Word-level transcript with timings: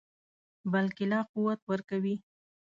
بلکې 0.71 1.05
لا 1.11 1.19
قوت 1.33 1.59
ورکوي. 1.71 2.15